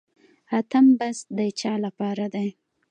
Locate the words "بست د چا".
0.99-1.73